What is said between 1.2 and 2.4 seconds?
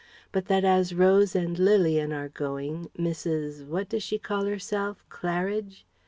and Lilian are